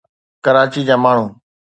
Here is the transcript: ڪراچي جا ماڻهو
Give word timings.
ڪراچي 0.43 0.81
جا 0.87 0.95
ماڻهو 1.03 1.25